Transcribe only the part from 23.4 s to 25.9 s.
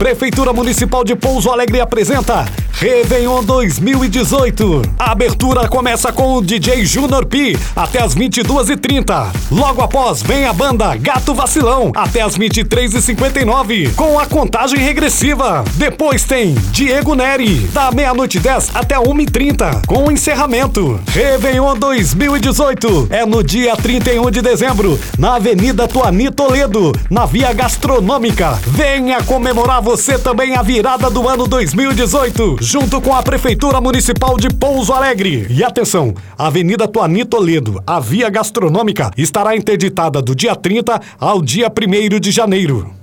dia 31 de dezembro na Avenida